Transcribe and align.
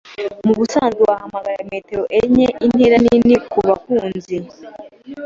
Mubisanzwe 0.47 1.01
wahamagara 1.09 1.67
metero 1.71 2.03
enye 2.19 2.47
intera 2.65 2.95
nini 3.05 3.35
kubakunzi. 3.51 4.37